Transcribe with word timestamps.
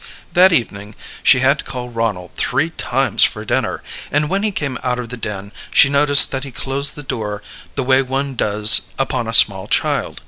That 0.33 0.51
evening 0.51 0.95
she 1.21 1.41
had 1.41 1.59
to 1.59 1.63
call 1.63 1.89
Ronald 1.89 2.31
three 2.35 2.71
times 2.71 3.23
for 3.23 3.45
dinner, 3.45 3.83
and 4.11 4.31
when 4.31 4.41
he 4.41 4.51
came 4.51 4.79
out 4.81 4.97
of 4.97 5.09
the 5.09 5.15
den 5.15 5.51
she 5.71 5.89
noticed 5.89 6.31
that 6.31 6.43
he 6.43 6.49
closed 6.51 6.95
the 6.95 7.03
door 7.03 7.43
the 7.75 7.83
way 7.83 8.01
one 8.01 8.33
does 8.33 8.89
upon 8.97 9.27
a 9.27 9.33
small 9.35 9.67
child. 9.67 10.19